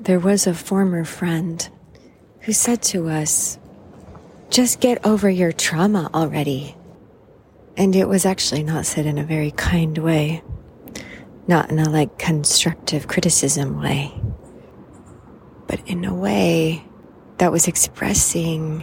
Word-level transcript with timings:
there 0.00 0.18
was 0.18 0.46
a 0.46 0.54
former 0.54 1.04
friend 1.04 1.68
who 2.40 2.52
said 2.52 2.82
to 2.82 3.08
us, 3.08 3.58
just 4.48 4.80
get 4.80 5.04
over 5.04 5.28
your 5.28 5.52
trauma 5.52 6.10
already. 6.14 6.74
And 7.76 7.94
it 7.94 8.08
was 8.08 8.24
actually 8.24 8.62
not 8.62 8.86
said 8.86 9.04
in 9.04 9.18
a 9.18 9.24
very 9.24 9.50
kind 9.52 9.98
way, 9.98 10.42
not 11.46 11.70
in 11.70 11.78
a 11.78 11.90
like 11.90 12.18
constructive 12.18 13.08
criticism 13.08 13.78
way, 13.80 14.12
but 15.66 15.86
in 15.86 16.04
a 16.06 16.14
way 16.14 16.82
that 17.36 17.52
was 17.52 17.68
expressing 17.68 18.82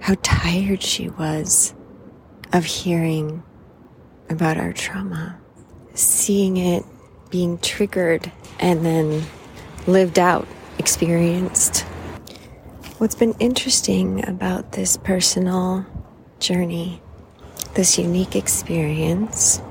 how 0.00 0.14
tired 0.22 0.82
she 0.82 1.08
was 1.10 1.74
of 2.52 2.64
hearing 2.64 3.42
about 4.30 4.56
our 4.56 4.72
trauma, 4.72 5.38
seeing 5.94 6.56
it 6.56 6.84
being 7.30 7.58
triggered 7.58 8.30
and 8.60 8.86
then 8.86 9.22
lived 9.88 10.18
out, 10.18 10.46
experienced. 10.78 11.80
What's 12.98 13.14
been 13.14 13.34
interesting 13.40 14.28
about 14.28 14.72
this 14.72 14.98
personal 14.98 15.86
journey, 16.40 17.00
this 17.74 17.98
unique 17.98 18.36
experience, 18.36 19.62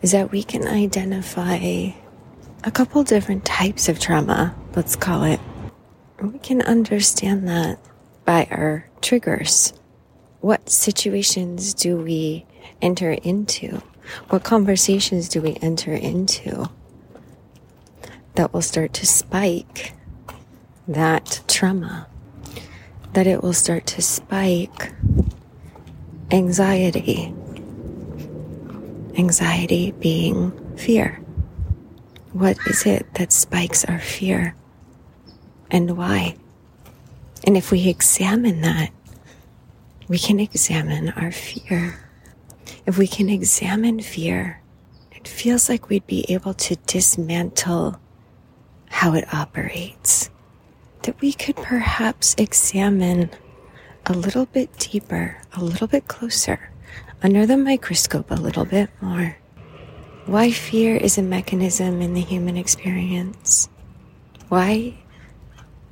is 0.00 0.12
that 0.12 0.32
we 0.32 0.42
can 0.42 0.66
identify 0.66 1.56
a 1.56 2.70
couple 2.72 3.04
different 3.04 3.44
types 3.44 3.88
of 3.90 4.00
trauma, 4.00 4.56
let's 4.74 4.96
call 4.96 5.24
it. 5.24 5.40
We 6.22 6.38
can 6.38 6.62
understand 6.62 7.46
that 7.48 7.78
by 8.24 8.48
our 8.50 8.88
triggers. 9.02 9.74
What 10.40 10.70
situations 10.70 11.74
do 11.74 11.98
we 11.98 12.46
enter 12.80 13.12
into? 13.12 13.82
What 14.30 14.42
conversations 14.42 15.28
do 15.28 15.42
we 15.42 15.58
enter 15.60 15.92
into 15.92 16.70
that 18.36 18.52
will 18.52 18.62
start 18.62 18.92
to 18.94 19.06
spike 19.06 19.92
that 20.86 21.42
trauma? 21.48 22.06
That 23.14 23.26
it 23.26 23.42
will 23.42 23.52
start 23.52 23.86
to 23.86 24.02
spike 24.02 24.92
anxiety. 26.30 27.34
Anxiety 29.16 29.92
being 29.92 30.52
fear. 30.76 31.20
What 32.32 32.58
is 32.66 32.84
it 32.84 33.12
that 33.14 33.32
spikes 33.32 33.84
our 33.86 33.98
fear? 33.98 34.54
And 35.70 35.96
why? 35.96 36.36
And 37.44 37.56
if 37.56 37.70
we 37.70 37.88
examine 37.88 38.60
that, 38.60 38.90
we 40.08 40.18
can 40.18 40.38
examine 40.38 41.08
our 41.10 41.32
fear. 41.32 41.98
If 42.84 42.98
we 42.98 43.06
can 43.06 43.30
examine 43.30 44.00
fear, 44.00 44.60
it 45.12 45.26
feels 45.26 45.68
like 45.68 45.88
we'd 45.88 46.06
be 46.06 46.26
able 46.28 46.54
to 46.54 46.76
dismantle 46.86 47.98
how 48.96 49.12
it 49.12 49.34
operates. 49.34 50.30
That 51.02 51.20
we 51.20 51.34
could 51.34 51.56
perhaps 51.56 52.34
examine 52.38 53.28
a 54.06 54.14
little 54.14 54.46
bit 54.46 54.72
deeper, 54.78 55.36
a 55.52 55.62
little 55.62 55.86
bit 55.86 56.08
closer, 56.08 56.70
under 57.22 57.44
the 57.44 57.58
microscope 57.58 58.30
a 58.30 58.40
little 58.40 58.64
bit 58.64 58.88
more. 59.02 59.36
Why 60.24 60.50
fear 60.50 60.96
is 60.96 61.18
a 61.18 61.22
mechanism 61.22 62.00
in 62.00 62.14
the 62.14 62.22
human 62.22 62.56
experience. 62.56 63.68
Why 64.48 64.94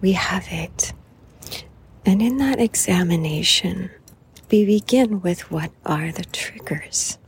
we 0.01 0.13
have 0.13 0.47
it. 0.51 0.95
And 2.07 2.23
in 2.23 2.39
that 2.39 2.59
examination, 2.59 3.91
we 4.51 4.65
begin 4.65 5.21
with 5.21 5.51
what 5.51 5.73
are 5.85 6.11
the 6.11 6.25
triggers. 6.25 7.19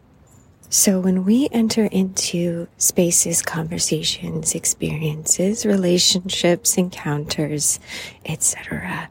So 0.69 0.98
when 0.98 1.25
we 1.25 1.48
enter 1.53 1.84
into 1.84 2.67
spaces, 2.77 3.41
conversations, 3.41 4.55
experiences, 4.55 5.64
relationships, 5.64 6.77
encounters, 6.77 7.78
etc., 8.25 9.09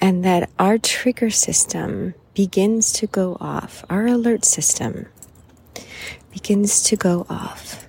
and 0.00 0.24
that 0.24 0.50
our 0.58 0.76
trigger 0.76 1.30
system 1.30 2.14
begins 2.34 2.92
to 2.92 3.06
go 3.06 3.36
off, 3.40 3.84
our 3.88 4.06
alert 4.06 4.44
system 4.44 5.06
begins 6.32 6.82
to 6.82 6.96
go 6.96 7.24
off 7.30 7.86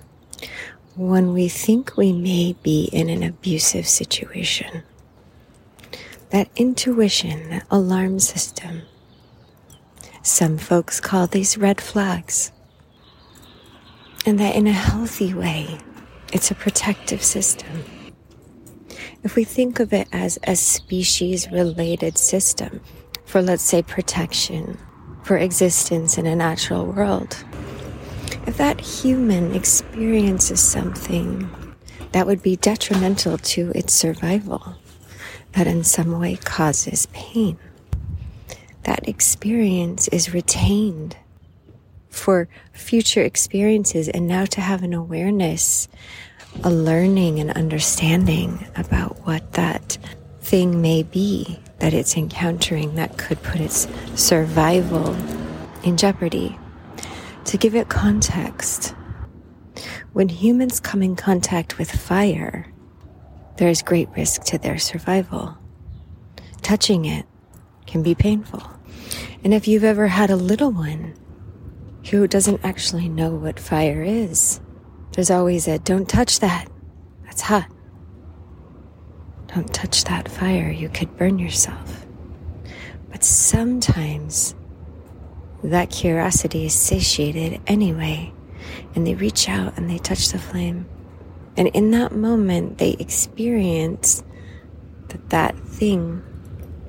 when 0.94 1.32
we 1.32 1.48
think 1.48 1.96
we 1.96 2.12
may 2.12 2.54
be 2.62 2.84
in 2.92 3.10
an 3.10 3.22
abusive 3.22 3.86
situation. 3.86 4.82
That 6.30 6.48
intuition, 6.56 7.50
that 7.50 7.66
alarm 7.70 8.20
system, 8.20 8.82
some 10.22 10.56
folks 10.56 11.00
call 11.00 11.26
these 11.26 11.58
red 11.58 11.80
flags. 11.80 12.52
And 14.26 14.40
that 14.40 14.56
in 14.56 14.66
a 14.66 14.72
healthy 14.72 15.32
way, 15.32 15.78
it's 16.32 16.50
a 16.50 16.54
protective 16.56 17.22
system. 17.22 17.84
If 19.22 19.36
we 19.36 19.44
think 19.44 19.78
of 19.78 19.92
it 19.92 20.08
as 20.12 20.36
a 20.44 20.56
species 20.56 21.50
related 21.52 22.18
system 22.18 22.80
for, 23.24 23.40
let's 23.40 23.62
say, 23.62 23.82
protection, 23.82 24.78
for 25.22 25.36
existence 25.36 26.18
in 26.18 26.26
a 26.26 26.34
natural 26.34 26.86
world, 26.86 27.44
if 28.48 28.56
that 28.56 28.80
human 28.80 29.54
experiences 29.54 30.60
something 30.60 31.48
that 32.10 32.26
would 32.26 32.42
be 32.42 32.56
detrimental 32.56 33.38
to 33.38 33.70
its 33.76 33.92
survival, 33.94 34.76
that 35.52 35.68
in 35.68 35.84
some 35.84 36.18
way 36.18 36.36
causes 36.36 37.06
pain, 37.12 37.58
that 38.82 39.08
experience 39.08 40.08
is 40.08 40.34
retained 40.34 41.16
for 42.16 42.48
future 42.72 43.22
experiences 43.22 44.08
and 44.08 44.26
now 44.26 44.44
to 44.46 44.60
have 44.60 44.82
an 44.82 44.94
awareness, 44.94 45.88
a 46.64 46.70
learning 46.70 47.38
and 47.38 47.50
understanding 47.52 48.66
about 48.76 49.26
what 49.26 49.52
that 49.52 49.98
thing 50.40 50.80
may 50.80 51.02
be 51.02 51.58
that 51.78 51.92
it's 51.92 52.16
encountering 52.16 52.94
that 52.94 53.18
could 53.18 53.42
put 53.42 53.60
its 53.60 53.86
survival 54.14 55.14
in 55.84 55.96
jeopardy. 55.96 56.58
To 57.46 57.56
give 57.56 57.74
it 57.74 57.88
context, 57.88 58.94
when 60.12 60.28
humans 60.28 60.80
come 60.80 61.02
in 61.02 61.16
contact 61.16 61.78
with 61.78 61.90
fire, 61.90 62.72
there 63.58 63.68
is 63.68 63.82
great 63.82 64.08
risk 64.16 64.44
to 64.44 64.58
their 64.58 64.78
survival. 64.78 65.56
Touching 66.62 67.04
it 67.04 67.26
can 67.86 68.02
be 68.02 68.14
painful. 68.14 68.62
And 69.44 69.54
if 69.54 69.68
you've 69.68 69.84
ever 69.84 70.08
had 70.08 70.30
a 70.30 70.36
little 70.36 70.72
one 70.72 71.14
who 72.10 72.26
doesn't 72.28 72.64
actually 72.64 73.08
know 73.08 73.30
what 73.30 73.58
fire 73.58 74.02
is, 74.02 74.60
there's 75.12 75.30
always 75.30 75.66
a 75.66 75.78
don't 75.78 76.08
touch 76.08 76.40
that. 76.40 76.68
That's 77.24 77.42
hot. 77.42 77.66
Don't 79.48 79.72
touch 79.72 80.04
that 80.04 80.28
fire. 80.28 80.70
You 80.70 80.88
could 80.88 81.16
burn 81.16 81.38
yourself. 81.38 82.06
But 83.10 83.24
sometimes 83.24 84.54
that 85.64 85.90
curiosity 85.90 86.66
is 86.66 86.74
satiated 86.74 87.60
anyway, 87.66 88.32
and 88.94 89.06
they 89.06 89.14
reach 89.14 89.48
out 89.48 89.76
and 89.76 89.88
they 89.88 89.98
touch 89.98 90.28
the 90.28 90.38
flame. 90.38 90.86
And 91.56 91.68
in 91.68 91.90
that 91.92 92.12
moment, 92.12 92.78
they 92.78 92.90
experience 92.92 94.22
that 95.08 95.30
that 95.30 95.58
thing 95.58 96.22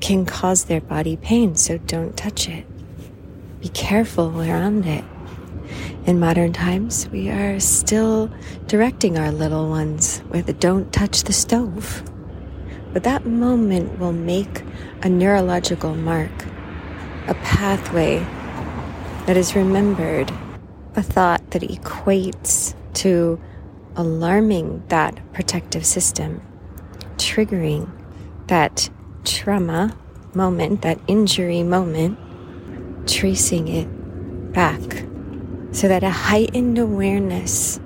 can 0.02 0.26
cause 0.26 0.66
their 0.66 0.82
body 0.82 1.16
pain, 1.16 1.56
so 1.56 1.78
don't 1.78 2.18
touch 2.18 2.50
it. 2.50 2.68
Be 3.60 3.70
careful 3.70 4.40
around 4.40 4.86
it. 4.86 5.04
In 6.06 6.20
modern 6.20 6.54
times, 6.54 7.10
we 7.10 7.30
are 7.30 7.60
still 7.60 8.32
directing 8.68 9.18
our 9.18 9.32
little 9.32 9.68
ones 9.68 10.22
with 10.30 10.60
don't 10.60 10.94
touch 10.94 11.24
the 11.24 11.34
stove. 11.34 12.04
But 12.94 13.04
that 13.04 13.26
moment 13.26 14.00
will 14.00 14.14
make 14.14 14.62
a 15.02 15.10
neurological 15.10 15.96
mark, 15.96 16.32
a 17.28 17.34
pathway 17.34 18.20
that 19.26 19.36
is 19.36 19.56
remembered, 19.56 20.32
a 20.96 21.02
thought 21.02 21.52
that 21.52 21.64
equates 21.64 22.76
to 22.94 23.40
alarming 23.96 24.84
that 24.90 25.20
protective 25.34 25.86
system, 25.86 26.42
triggering 27.18 27.90
that 28.48 28.90
trauma 29.26 29.98
moment, 30.36 30.84
that 30.84 31.00
injury 31.08 31.64
moment, 31.64 32.18
tracing 33.08 33.68
it 33.68 33.88
back 34.54 35.06
so 35.72 35.88
that 35.88 36.04
a 36.04 36.10
heightened 36.10 36.78
awareness 36.78 37.80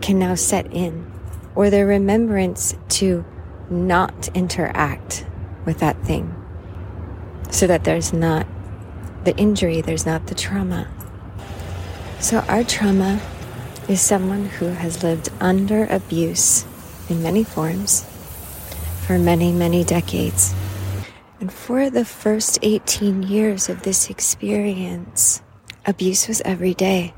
can 0.00 0.18
now 0.18 0.34
set 0.34 0.72
in 0.72 1.10
or 1.54 1.70
the 1.70 1.84
remembrance 1.84 2.74
to 2.88 3.24
not 3.70 4.28
interact 4.34 5.26
with 5.64 5.78
that 5.78 6.00
thing 6.04 6.34
so 7.50 7.66
that 7.66 7.84
there's 7.84 8.12
not 8.12 8.46
the 9.24 9.36
injury, 9.36 9.80
there's 9.80 10.06
not 10.06 10.26
the 10.26 10.34
trauma. 10.34 10.88
So, 12.20 12.38
our 12.48 12.64
trauma 12.64 13.20
is 13.88 14.00
someone 14.00 14.46
who 14.46 14.66
has 14.66 15.02
lived 15.02 15.30
under 15.40 15.84
abuse 15.86 16.64
in 17.08 17.22
many 17.22 17.44
forms 17.44 18.04
for 19.06 19.18
many, 19.18 19.52
many 19.52 19.84
decades. 19.84 20.54
And 21.40 21.50
for 21.50 21.88
the 21.88 22.04
first 22.04 22.58
18 22.60 23.22
years 23.22 23.70
of 23.70 23.82
this 23.82 24.10
experience, 24.10 25.40
abuse 25.86 26.28
was 26.28 26.42
every 26.44 26.74
day 26.74 27.14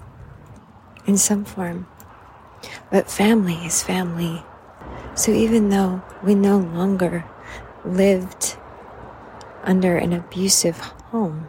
in 1.07 1.19
some 1.19 1.45
form. 1.45 1.89
But 2.93 3.11
family 3.11 3.57
is 3.67 3.83
family. 3.83 4.45
So 5.17 5.33
even 5.33 5.71
though 5.71 6.03
we 6.23 6.37
no 6.37 6.59
longer 6.59 7.25
lived 7.85 8.57
under 9.65 9.97
an 9.97 10.13
abusive 10.13 10.79
home, 10.79 11.49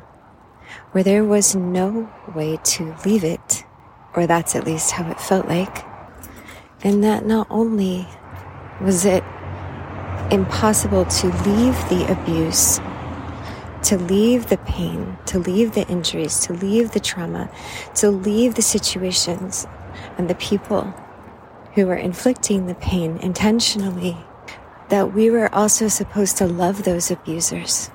where 0.94 1.04
there 1.04 1.24
was 1.24 1.56
no 1.56 2.12
way 2.34 2.58
to 2.64 2.96
leave 3.06 3.24
it, 3.24 3.64
or 4.16 4.26
that's 4.26 4.56
at 4.56 4.66
least 4.66 4.92
how 4.92 5.12
it 5.12 5.22
felt 5.22 5.48
like, 5.48 5.86
and 6.84 7.04
that 7.04 7.24
not 7.24 7.46
only 7.52 8.08
was 8.82 9.06
it 9.06 9.24
impossible 10.32 11.06
to 11.06 11.28
leave 11.28 11.76
the 11.90 12.06
abuse, 12.10 12.80
to 13.84 13.98
leave 13.98 14.48
the 14.48 14.58
pain, 14.58 15.18
to 15.26 15.40
leave 15.40 15.74
the 15.74 15.88
injuries, 15.88 16.40
to 16.42 16.54
leave 16.54 16.92
the 16.92 17.00
trauma, 17.00 17.50
to 17.96 18.10
leave 18.10 18.56
the 18.56 18.62
situations 18.62 19.68
and 20.18 20.30
the 20.30 20.36
people 20.36 20.94
who 21.76 21.86
were 21.88 21.96
inflicting 21.96 22.68
the 22.68 22.76
pain 22.76 23.18
intentionally, 23.18 24.18
that 24.90 25.14
we 25.14 25.30
were 25.30 25.54
also 25.54 25.88
supposed 25.88 26.38
to 26.38 26.46
love 26.46 26.84
those 26.84 27.10
abusers. 27.10 27.90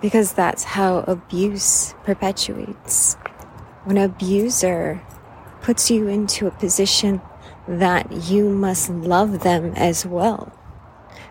Because 0.00 0.32
that's 0.32 0.64
how 0.64 0.98
abuse 0.98 1.94
perpetuates. 2.04 3.14
When 3.84 3.96
an 3.96 4.04
abuser 4.04 5.02
puts 5.62 5.90
you 5.90 6.08
into 6.08 6.46
a 6.46 6.50
position 6.50 7.20
that 7.66 8.10
you 8.12 8.50
must 8.50 8.90
love 8.90 9.40
them 9.40 9.72
as 9.76 10.04
well, 10.06 10.52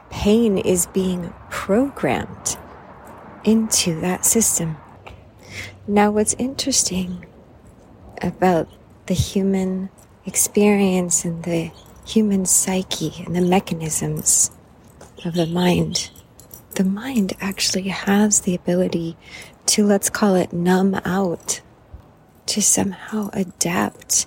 pain 0.09 0.57
is 0.57 0.87
being 0.87 1.33
programmed 1.49 2.57
into 3.43 3.99
that 4.01 4.25
system. 4.25 4.77
Now, 5.87 6.11
what's 6.11 6.33
interesting 6.35 7.25
about 8.21 8.67
the 9.05 9.13
human 9.13 9.89
experience 10.25 11.25
and 11.25 11.43
the 11.43 11.71
human 12.05 12.45
psyche 12.45 13.23
and 13.25 13.35
the 13.35 13.41
mechanisms 13.41 14.51
of 15.25 15.33
the 15.33 15.47
mind, 15.47 16.11
the 16.75 16.83
mind 16.83 17.33
actually 17.39 17.87
has 17.87 18.41
the 18.41 18.55
ability 18.55 19.17
to, 19.67 19.85
let's 19.85 20.09
call 20.09 20.35
it, 20.35 20.53
numb 20.53 20.99
out, 21.05 21.61
to 22.47 22.61
somehow 22.61 23.29
adapt, 23.33 24.25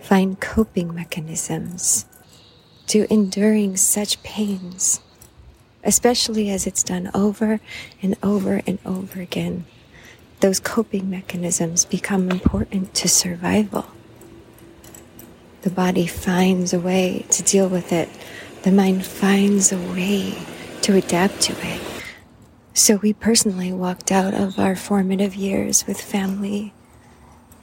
find 0.00 0.40
coping 0.40 0.94
mechanisms 0.94 2.04
to 2.86 3.10
enduring 3.10 3.76
such 3.76 4.22
pains 4.22 5.00
especially 5.84 6.50
as 6.50 6.66
it's 6.66 6.82
done 6.82 7.10
over 7.14 7.60
and 8.00 8.16
over 8.22 8.62
and 8.66 8.78
over 8.84 9.20
again. 9.20 9.64
Those 10.40 10.60
coping 10.60 11.08
mechanisms 11.08 11.84
become 11.84 12.30
important 12.30 12.94
to 12.94 13.08
survival. 13.08 13.86
The 15.62 15.70
body 15.70 16.06
finds 16.06 16.72
a 16.72 16.80
way 16.80 17.24
to 17.30 17.42
deal 17.42 17.68
with 17.68 17.92
it. 17.92 18.08
The 18.62 18.72
mind 18.72 19.06
finds 19.06 19.72
a 19.72 19.78
way 19.78 20.34
to 20.82 20.96
adapt 20.96 21.40
to 21.42 21.52
it. 21.52 21.80
So 22.74 22.96
we 22.96 23.12
personally 23.12 23.72
walked 23.72 24.10
out 24.10 24.34
of 24.34 24.58
our 24.58 24.74
formative 24.74 25.34
years 25.34 25.86
with 25.86 26.00
family 26.00 26.72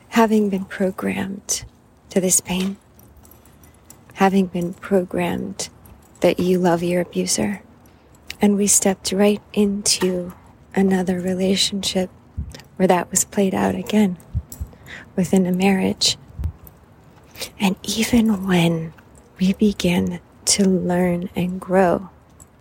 having 0.10 0.50
been 0.50 0.66
programmed 0.66 1.66
to 2.10 2.22
this 2.22 2.42
pain, 2.42 2.78
having 4.14 4.48
been 4.48 4.74
programmed 4.74 5.70
that 6.22 6.40
you 6.40 6.60
love 6.60 6.82
your 6.84 7.02
abuser, 7.02 7.62
and 8.42 8.56
we 8.56 8.68
stepped 8.68 9.12
right 9.12 9.42
into 9.54 10.34
another 10.76 11.20
relationship 11.20 12.10
where 12.76 12.88
that 12.88 13.12
was 13.12 13.26
played 13.26 13.54
out 13.54 13.76
again 13.76 14.18
within 15.16 15.46
a 15.46 15.52
marriage. 15.52 16.18
And 17.60 17.76
even 17.84 18.48
when 18.48 18.94
we 19.40 19.54
begin 19.54 20.20
to 20.46 20.68
learn 20.68 21.30
and 21.36 21.60
grow 21.60 22.10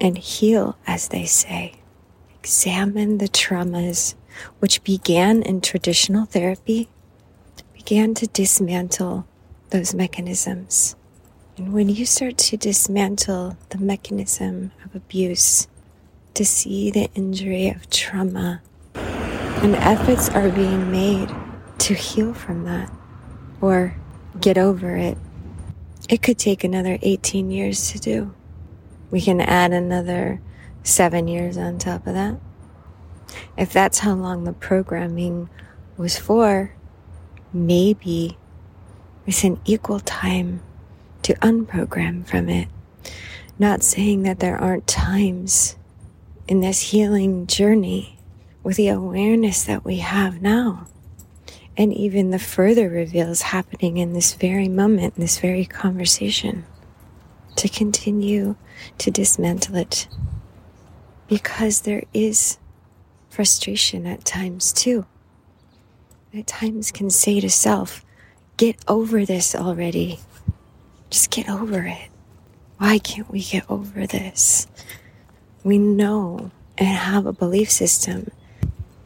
and 0.00 0.19
heal, 0.19 0.76
as 0.86 1.08
they 1.08 1.25
say, 1.25 1.75
examine 2.40 3.19
the 3.19 3.28
traumas 3.28 4.14
which 4.58 4.84
began 4.84 5.42
in 5.42 5.60
traditional 5.60 6.24
therapy, 6.24 6.88
began 7.74 8.14
to 8.14 8.26
dismantle 8.26 9.26
those 9.70 9.94
mechanisms 9.94 10.94
and 11.58 11.72
when 11.72 11.88
you 11.88 12.06
start 12.06 12.38
to 12.38 12.56
dismantle 12.56 13.56
the 13.70 13.78
mechanism 13.78 14.70
of 14.84 14.94
abuse, 14.94 15.66
to 16.34 16.44
see 16.44 16.88
the 16.88 17.10
injury 17.16 17.69
of 17.69 17.90
trauma, 17.90 18.62
and 18.94 19.75
efforts 19.75 20.28
are 20.28 20.50
being 20.50 20.93
made 20.93 21.28
to 21.78 21.94
heal 21.94 22.32
from 22.32 22.62
that 22.62 22.93
or 23.60 23.96
get 24.40 24.56
over 24.56 24.96
it, 24.96 25.19
it 26.08 26.22
could 26.22 26.38
take 26.38 26.62
another 26.62 26.96
18 27.02 27.50
years 27.50 27.90
to 27.90 27.99
do. 27.99 28.32
We 29.10 29.20
can 29.20 29.40
add 29.40 29.72
another 29.72 30.40
seven 30.84 31.26
years 31.26 31.58
on 31.58 31.78
top 31.78 32.06
of 32.06 32.14
that. 32.14 32.38
If 33.56 33.72
that's 33.72 33.99
how 33.99 34.14
long 34.14 34.44
the 34.44 34.52
programming 34.52 35.50
was 35.96 36.16
for, 36.16 36.72
maybe 37.52 38.38
it's 39.26 39.43
an 39.43 39.60
equal 39.64 39.99
time 39.99 40.62
to 41.23 41.35
unprogram 41.35 42.26
from 42.26 42.49
it. 42.49 42.69
Not 43.59 43.82
saying 43.82 44.23
that 44.23 44.41
there 44.41 44.56
aren't 44.56 44.87
times 44.87 45.76
in 46.47 46.61
this 46.61 46.91
healing 46.91 47.47
journey 47.47 48.19
with 48.62 48.76
the 48.76 48.88
awareness 48.88 49.65
that 49.65 49.85
we 49.85 49.97
have 49.97 50.41
now. 50.43 50.87
And 51.76 51.93
even 51.93 52.31
the 52.31 52.38
further 52.38 52.88
reveals 52.88 53.43
happening 53.43 53.99
in 53.99 54.12
this 54.12 54.35
very 54.35 54.69
moment, 54.69 55.15
in 55.17 55.20
this 55.20 55.38
very 55.38 55.65
conversation, 55.65 56.65
to 57.56 57.69
continue 57.69 58.56
to 58.99 59.11
dismantle 59.11 59.76
it. 59.76 60.09
Because 61.29 61.82
there 61.82 62.05
is 62.12 62.59
frustration 63.29 64.06
at 64.06 64.25
times 64.25 64.73
too. 64.73 65.06
At 66.35 66.47
times 66.47 66.91
can 66.91 67.11
say 67.11 67.41
to 67.41 67.50
self, 67.50 68.05
get 68.56 68.76
over 68.88 69.25
this 69.25 69.55
already. 69.55 70.19
Just 71.10 71.31
get 71.31 71.49
over 71.49 71.82
it. 71.82 72.08
Why 72.78 72.99
can't 72.99 73.31
we 73.31 73.43
get 73.43 73.69
over 73.70 74.06
this? 74.06 74.66
We 75.64 75.78
know 75.78 76.50
and 76.76 76.88
have 76.88 77.26
a 77.26 77.32
belief 77.32 77.70
system 77.70 78.31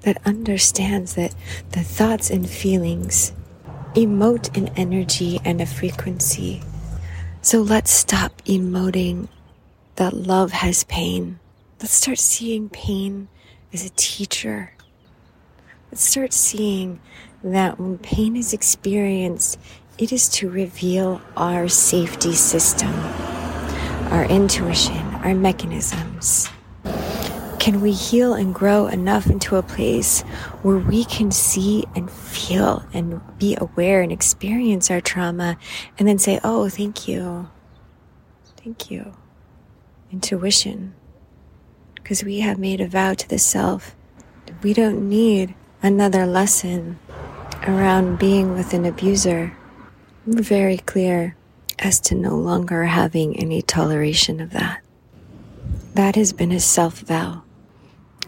that 0.03 0.21
understands 0.27 1.15
that 1.15 1.35
the 1.71 1.83
thoughts 1.83 2.29
and 2.29 2.49
feelings 2.49 3.33
emote 3.95 4.57
an 4.57 4.69
energy 4.77 5.41
and 5.45 5.61
a 5.61 5.67
frequency. 5.67 6.63
So 7.41 7.63
let's 7.63 7.91
stop 7.91 8.43
emoting 8.43 9.29
that 9.97 10.13
love 10.13 10.53
has 10.53 10.85
pain. 10.85 11.39
Let's 11.81 11.95
start 11.95 12.19
seeing 12.19 12.69
pain 12.69 13.29
as 13.73 13.85
a 13.85 13.91
teacher. 13.97 14.73
Let's 15.91 16.05
start 16.05 16.33
seeing 16.33 17.01
that 17.43 17.79
when 17.79 17.99
pain 17.99 18.37
is 18.37 18.53
experienced, 18.53 19.59
it 19.99 20.13
is 20.13 20.29
to 20.29 20.49
reveal 20.49 21.21
our 21.37 21.69
safety 21.69 22.35
system, 22.35 22.93
our 24.11 24.25
intuition, 24.25 24.97
our 25.23 25.35
mechanisms. 25.35 26.49
Can 27.59 27.81
we 27.81 27.93
heal 27.93 28.35
and 28.35 28.53
grow 28.53 28.87
enough 28.87 29.29
into 29.29 29.55
a 29.55 29.63
place 29.63 30.23
where 30.63 30.79
we 30.79 31.05
can 31.05 31.31
see 31.31 31.85
and 31.95 32.11
feel 32.11 32.85
and 32.93 33.21
be 33.39 33.57
aware 33.61 34.03
and 34.03 34.11
experience 34.11 34.91
our 34.91 35.01
trauma 35.01 35.57
and 35.99 36.09
then 36.09 36.19
say, 36.19 36.41
Oh, 36.43 36.69
thank 36.69 37.07
you. 37.07 37.49
Thank 38.57 38.91
you. 38.91 39.13
Intuition. 40.11 40.95
Because 41.95 42.25
we 42.25 42.41
have 42.41 42.59
made 42.59 42.81
a 42.81 42.89
vow 42.89 43.15
to 43.15 43.29
the 43.29 43.39
self. 43.39 43.95
We 44.63 44.75
don't 44.75 45.09
need 45.09 45.55
another 45.83 46.27
lesson 46.27 46.99
around 47.69 48.19
being 48.19 48.55
with 48.55 48.73
an 48.75 48.85
abuser 48.85 49.57
very 50.27 50.79
clear 50.79 51.37
as 51.79 51.99
to 52.01 52.15
no 52.15 52.37
longer 52.37 52.85
having 52.85 53.37
any 53.37 53.61
toleration 53.61 54.41
of 54.41 54.51
that. 54.51 54.81
That 55.95 56.17
has 56.17 56.33
been 56.33 56.53
a 56.53 56.61
self 56.61 57.01
vow, 57.01 57.43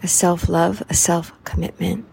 a 0.03 0.07
self 0.07 0.49
love, 0.49 0.83
a 0.89 0.93
self 0.93 1.31
commitment, 1.43 2.05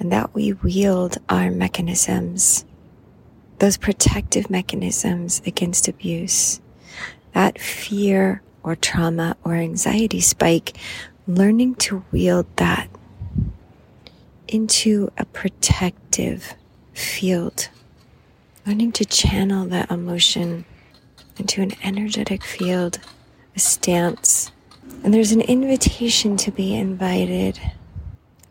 and 0.00 0.10
that 0.10 0.34
we 0.34 0.52
wield 0.52 1.18
our 1.28 1.50
mechanisms, 1.50 2.64
those 3.58 3.76
protective 3.76 4.50
mechanisms 4.50 5.42
against 5.46 5.86
abuse, 5.86 6.60
that 7.34 7.60
fear 7.60 8.42
or 8.62 8.74
trauma 8.74 9.36
or 9.44 9.54
anxiety 9.54 10.20
spike, 10.20 10.76
learning 11.26 11.74
to 11.74 12.04
wield 12.10 12.46
that 12.56 12.88
into 14.48 15.10
a 15.18 15.24
protective 15.26 16.54
field 16.92 17.68
learning 18.66 18.92
to 18.92 19.04
channel 19.04 19.66
that 19.66 19.90
emotion 19.90 20.64
into 21.36 21.62
an 21.62 21.72
energetic 21.82 22.44
field, 22.44 22.98
a 23.56 23.58
stance. 23.58 24.52
And 25.02 25.12
there's 25.12 25.32
an 25.32 25.40
invitation 25.40 26.36
to 26.38 26.50
be 26.50 26.74
invited 26.74 27.58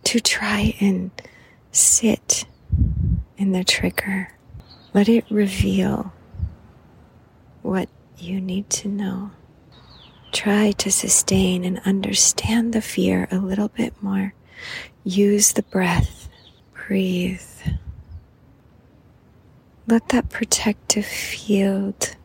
to 0.05 0.19
try 0.19 0.75
and 0.79 1.11
sit 1.71 2.45
in 3.37 3.51
the 3.51 3.63
trigger. 3.63 4.33
Let 4.93 5.07
it 5.07 5.25
reveal 5.29 6.11
what 7.61 7.87
you 8.17 8.41
need 8.41 8.69
to 8.71 8.87
know. 8.87 9.31
Try 10.33 10.71
to 10.71 10.91
sustain 10.91 11.63
and 11.63 11.79
understand 11.85 12.73
the 12.73 12.81
fear 12.81 13.27
a 13.31 13.37
little 13.37 13.69
bit 13.69 14.01
more. 14.01 14.33
Use 15.03 15.53
the 15.53 15.63
breath. 15.63 16.29
Breathe. 16.73 17.41
Let 19.91 20.07
that 20.07 20.29
protective 20.29 21.05
field 21.05 22.15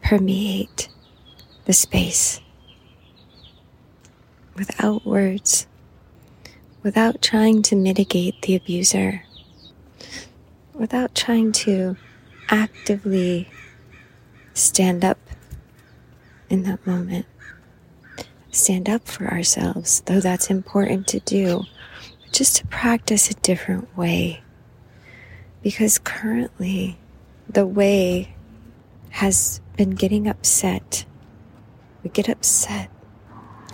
permeate 0.00 0.90
the 1.64 1.72
space 1.72 2.40
without 4.54 5.04
words, 5.04 5.66
without 6.84 7.20
trying 7.20 7.62
to 7.62 7.74
mitigate 7.74 8.42
the 8.42 8.54
abuser, 8.54 9.24
without 10.72 11.16
trying 11.16 11.50
to 11.66 11.96
actively 12.48 13.48
stand 14.54 15.04
up 15.04 15.18
in 16.48 16.62
that 16.62 16.86
moment. 16.86 17.26
Stand 18.52 18.88
up 18.88 19.08
for 19.08 19.26
ourselves, 19.26 20.02
though 20.06 20.20
that's 20.20 20.48
important 20.48 21.08
to 21.08 21.18
do, 21.18 21.64
but 22.22 22.32
just 22.32 22.54
to 22.58 22.66
practice 22.68 23.32
a 23.32 23.34
different 23.34 23.96
way. 23.96 24.42
Because 25.68 25.98
currently, 25.98 26.96
the 27.46 27.66
way 27.66 28.34
has 29.10 29.60
been 29.76 29.90
getting 29.90 30.26
upset. 30.26 31.04
We 32.02 32.08
get 32.08 32.30
upset. 32.30 32.90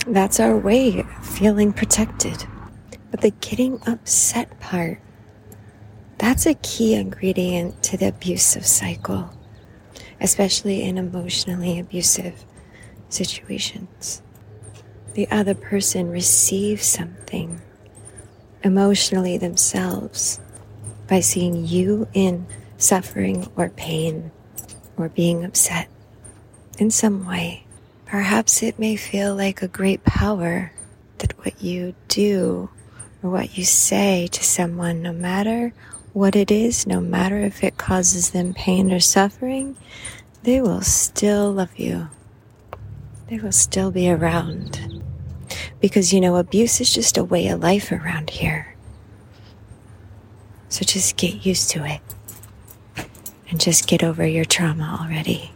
That's 0.04 0.40
our 0.40 0.56
way 0.56 0.98
of 0.98 1.24
feeling 1.24 1.72
protected. 1.72 2.46
But 3.12 3.20
the 3.20 3.30
getting 3.30 3.80
upset 3.86 4.58
part, 4.58 4.98
that's 6.18 6.46
a 6.46 6.54
key 6.54 6.94
ingredient 6.94 7.84
to 7.84 7.96
the 7.96 8.08
abusive 8.08 8.66
cycle, 8.66 9.30
especially 10.20 10.82
in 10.82 10.98
emotionally 10.98 11.78
abusive 11.78 12.44
situations. 13.08 14.20
The 15.12 15.30
other 15.30 15.54
person 15.54 16.10
receives 16.10 16.86
something 16.86 17.62
emotionally 18.64 19.38
themselves 19.38 20.40
by 21.06 21.20
seeing 21.20 21.66
you 21.66 22.08
in 22.14 22.46
suffering 22.76 23.50
or 23.56 23.68
pain 23.68 24.30
or 24.96 25.08
being 25.08 25.44
upset 25.44 25.88
in 26.78 26.90
some 26.90 27.26
way. 27.26 27.66
Perhaps 28.06 28.62
it 28.62 28.78
may 28.78 28.96
feel 28.96 29.34
like 29.34 29.62
a 29.62 29.68
great 29.68 30.04
power 30.04 30.72
that 31.18 31.38
what 31.38 31.62
you 31.62 31.94
do 32.08 32.70
or 33.22 33.30
what 33.30 33.56
you 33.56 33.64
say 33.64 34.28
to 34.28 34.44
someone, 34.44 35.02
no 35.02 35.12
matter 35.12 35.72
what 36.12 36.36
it 36.36 36.50
is, 36.50 36.86
no 36.86 37.00
matter 37.00 37.38
if 37.38 37.64
it 37.64 37.76
causes 37.76 38.30
them 38.30 38.54
pain 38.54 38.92
or 38.92 39.00
suffering, 39.00 39.76
they 40.44 40.60
will 40.60 40.82
still 40.82 41.52
love 41.52 41.76
you. 41.78 42.08
They 43.28 43.38
will 43.38 43.52
still 43.52 43.90
be 43.90 44.10
around. 44.10 45.02
Because, 45.80 46.12
you 46.12 46.20
know, 46.20 46.36
abuse 46.36 46.80
is 46.80 46.92
just 46.92 47.16
a 47.16 47.24
way 47.24 47.48
of 47.48 47.62
life 47.62 47.90
around 47.90 48.30
here. 48.30 48.73
So 50.74 50.84
just 50.84 51.16
get 51.16 51.46
used 51.46 51.70
to 51.70 51.84
it 51.86 52.00
and 53.48 53.60
just 53.60 53.86
get 53.86 54.02
over 54.02 54.26
your 54.26 54.44
trauma 54.44 54.98
already. 55.00 55.52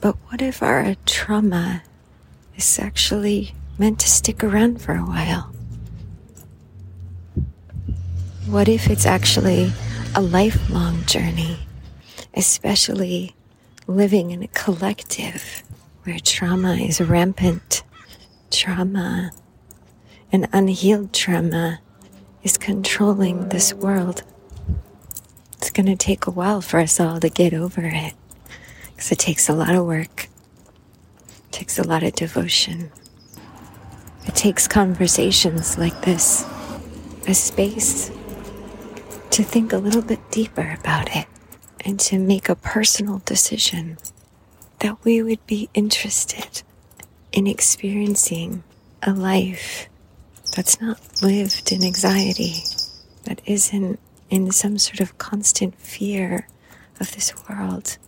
But 0.00 0.16
what 0.26 0.42
if 0.42 0.60
our 0.60 0.96
trauma 1.06 1.84
is 2.56 2.80
actually 2.80 3.54
meant 3.78 4.00
to 4.00 4.08
stick 4.08 4.42
around 4.42 4.82
for 4.82 4.96
a 4.96 5.04
while? 5.04 5.52
What 8.48 8.68
if 8.68 8.90
it's 8.90 9.06
actually 9.06 9.72
a 10.16 10.20
lifelong 10.20 11.04
journey, 11.04 11.60
especially 12.34 13.36
living 13.86 14.32
in 14.32 14.42
a 14.42 14.48
collective 14.48 15.62
where 16.02 16.18
trauma 16.18 16.74
is 16.74 17.00
rampant? 17.00 17.84
Trauma 18.50 19.30
and 20.32 20.48
unhealed 20.52 21.12
trauma 21.12 21.78
is 22.42 22.56
controlling 22.56 23.48
this 23.48 23.74
world. 23.74 24.22
It's 25.58 25.70
going 25.70 25.86
to 25.86 25.96
take 25.96 26.26
a 26.26 26.30
while 26.30 26.60
for 26.60 26.80
us 26.80 26.98
all 26.98 27.20
to 27.20 27.28
get 27.28 27.52
over 27.52 27.82
it 27.84 28.14
because 28.84 29.12
it 29.12 29.18
takes 29.18 29.48
a 29.48 29.52
lot 29.52 29.74
of 29.74 29.86
work, 29.86 30.28
it 31.28 31.52
takes 31.52 31.78
a 31.78 31.86
lot 31.86 32.02
of 32.02 32.14
devotion. 32.14 32.90
It 34.26 34.34
takes 34.34 34.68
conversations 34.68 35.78
like 35.78 36.02
this, 36.02 36.44
a 37.26 37.34
space 37.34 38.10
to 39.30 39.42
think 39.42 39.72
a 39.72 39.78
little 39.78 40.02
bit 40.02 40.20
deeper 40.30 40.76
about 40.78 41.14
it 41.16 41.26
and 41.84 41.98
to 42.00 42.18
make 42.18 42.48
a 42.48 42.54
personal 42.54 43.22
decision 43.24 43.96
that 44.80 45.02
we 45.04 45.22
would 45.22 45.44
be 45.46 45.68
interested 45.74 46.62
in 47.32 47.46
experiencing 47.46 48.62
a 49.02 49.12
life 49.12 49.88
that's 50.52 50.80
not 50.80 51.00
lived 51.22 51.72
in 51.72 51.84
anxiety, 51.84 52.62
that 53.24 53.40
isn't 53.46 53.98
in 54.30 54.50
some 54.50 54.78
sort 54.78 55.00
of 55.00 55.18
constant 55.18 55.74
fear 55.76 56.46
of 57.00 57.12
this 57.14 57.32
world 57.48 57.98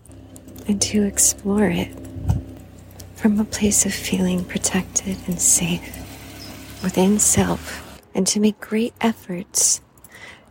and 0.68 0.80
to 0.80 1.02
explore 1.02 1.66
it 1.66 1.92
from 3.16 3.38
a 3.38 3.44
place 3.44 3.86
of 3.86 3.94
feeling 3.94 4.44
protected 4.44 5.16
and 5.26 5.40
safe 5.40 5.96
within 6.82 7.18
self, 7.18 8.00
and 8.14 8.26
to 8.26 8.40
make 8.40 8.60
great 8.60 8.92
efforts 9.00 9.80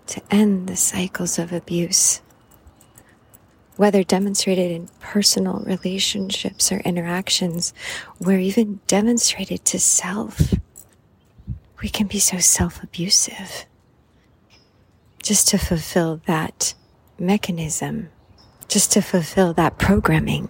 to 0.08 0.22
end 0.32 0.68
the 0.68 0.76
cycles 0.78 1.38
of 1.38 1.52
abuse, 1.52 2.22
whether 3.76 4.04
demonstrated 4.04 4.72
in 4.72 4.88
personal 5.02 5.62
relationships 5.66 6.72
or 6.72 6.78
interactions, 6.80 7.74
or 8.26 8.34
even 8.34 8.80
demonstrated 8.88 9.64
to 9.66 9.80
self. 9.80 10.54
We 11.82 11.90
can 11.90 12.08
be 12.08 12.20
so 12.20 12.38
self 12.38 12.84
abusive 12.84 13.66
just 15.24 15.48
to 15.50 15.58
fulfill 15.58 16.22
that 16.26 16.74
mechanism 17.20 18.10
just 18.72 18.94
to 18.94 19.02
fulfill 19.02 19.52
that 19.52 19.78
programming, 19.78 20.48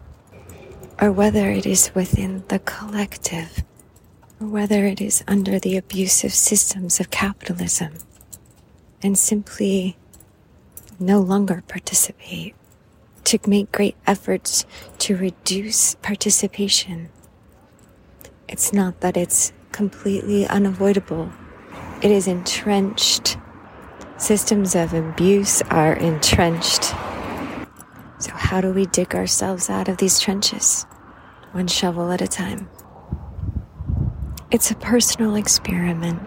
or 1.02 1.12
whether 1.12 1.50
it 1.50 1.66
is 1.66 1.90
within 1.96 2.44
the 2.50 2.60
collective, 2.60 3.64
or 4.40 4.46
whether 4.46 4.86
it 4.86 5.02
is 5.02 5.24
under 5.28 5.58
the 5.58 5.76
abusive 5.76 6.32
systems 6.32 7.00
of 7.00 7.10
capitalism, 7.10 7.94
and 9.02 9.18
simply 9.18 9.98
no 11.00 11.20
longer 11.20 11.64
participate, 11.68 12.54
to 13.24 13.40
make 13.48 13.72
great 13.72 13.96
efforts 14.06 14.68
to 15.00 15.18
reduce 15.18 15.96
participation. 15.96 17.10
It's 18.48 18.72
not 18.72 19.00
that 19.00 19.18
it's 19.18 19.52
completely 19.72 20.48
unavoidable. 20.48 21.32
It 22.02 22.12
is 22.12 22.28
entrenched. 22.28 23.38
Systems 24.18 24.76
of 24.76 24.94
abuse 24.94 25.62
are 25.64 25.94
entrenched 25.94 26.94
so, 28.22 28.34
how 28.36 28.62
do 28.62 28.72
we 28.72 28.86
dig 28.86 29.16
ourselves 29.16 29.68
out 29.68 29.88
of 29.88 29.98
these 29.98 30.20
trenches? 30.20 30.84
One 31.54 31.66
shovel 31.66 32.12
at 32.12 32.22
a 32.22 32.28
time. 32.28 32.70
It's 34.52 34.70
a 34.70 34.76
personal 34.76 35.36
experiment. 35.36 36.22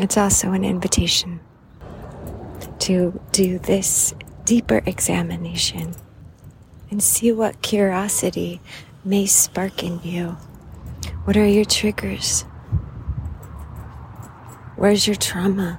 It's 0.00 0.16
also 0.16 0.50
an 0.50 0.64
invitation 0.64 1.38
to 2.80 3.20
do 3.30 3.60
this 3.60 4.12
deeper 4.44 4.82
examination 4.86 5.94
and 6.90 7.00
see 7.00 7.30
what 7.30 7.62
curiosity 7.62 8.60
may 9.04 9.26
spark 9.26 9.84
in 9.84 10.00
you. 10.02 10.36
What 11.28 11.36
are 11.36 11.46
your 11.46 11.66
triggers? 11.66 12.40
Where's 14.76 15.06
your 15.06 15.14
trauma? 15.14 15.78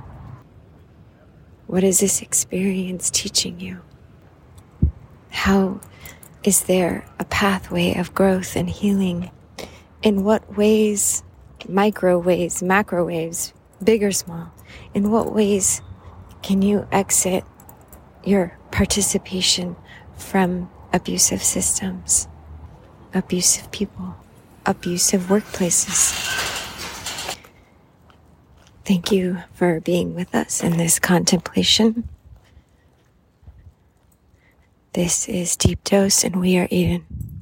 What 1.66 1.84
is 1.84 2.02
this 2.02 2.22
experience 2.22 3.10
teaching 3.10 3.60
you? 3.60 3.82
How 5.32 5.82
is 6.44 6.66
there 6.66 7.04
a 7.18 7.26
pathway 7.26 7.96
of 7.96 8.14
growth 8.14 8.56
and 8.56 8.70
healing? 8.70 9.32
In 10.04 10.24
what 10.24 10.56
ways, 10.56 11.24
micro 11.68 12.20
waves, 12.20 12.62
macro 12.62 13.04
waves, 13.04 13.52
big 13.84 14.04
or 14.04 14.12
small, 14.12 14.52
in 14.94 15.10
what 15.10 15.34
ways 15.34 15.82
can 16.44 16.62
you 16.62 16.88
exit 16.92 17.44
your 18.24 18.56
participation 18.70 19.76
from 20.16 20.70
abusive 20.94 21.42
systems, 21.42 22.28
abusive 23.16 23.72
people, 23.72 24.16
abusive 24.70 25.24
workplaces? 25.24 26.14
Thank 28.86 29.12
you 29.12 29.40
for 29.54 29.80
being 29.82 30.14
with 30.16 30.34
us 30.36 30.64
in 30.64 30.78
this 30.78 31.00
contemplation. 31.00 32.08
This 34.94 35.28
is 35.28 35.56
Deep 35.56 35.84
Dose, 35.84 36.24
and 36.24 36.40
we 36.40 36.58
are 36.58 36.68
Eden. 36.70 37.39